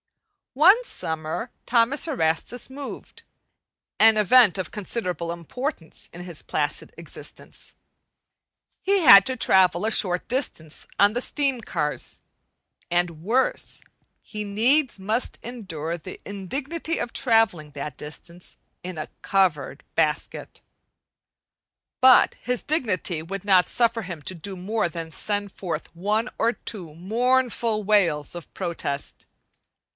One 0.53 0.83
summer 0.83 1.51
Thomas 1.65 2.07
Erastus 2.09 2.69
moved 2.69 3.21
an 3.99 4.17
event 4.17 4.57
of 4.57 4.71
considerable 4.71 5.31
importance 5.31 6.09
in 6.11 6.21
his 6.21 6.41
placid 6.41 6.91
existence. 6.97 7.75
He 8.81 8.99
had 8.99 9.25
to 9.27 9.37
travel 9.37 9.85
a 9.85 9.91
short 9.91 10.27
distance 10.27 10.87
on 10.99 11.13
the 11.13 11.21
steam 11.21 11.61
cars; 11.61 12.19
and 12.89 13.21
worse, 13.23 13.81
he 14.23 14.43
needs 14.43 14.99
must 14.99 15.37
endure 15.43 15.97
the 15.97 16.19
indignity 16.25 16.97
of 16.97 17.13
travelling 17.13 17.71
that 17.71 17.95
distance 17.95 18.57
in 18.83 18.97
a 18.97 19.07
covered 19.21 19.85
basket. 19.95 20.61
But 22.01 22.33
his 22.41 22.63
dignity 22.63 23.21
would 23.21 23.45
not 23.45 23.65
suffer 23.67 24.01
him 24.01 24.21
to 24.23 24.35
do 24.35 24.57
more 24.57 24.89
than 24.89 25.11
send 25.11 25.51
forth 25.51 25.95
one 25.95 26.27
or 26.39 26.53
two 26.53 26.93
mournful 26.95 27.83
wails 27.83 28.33
of 28.35 28.51
protest. 28.53 29.27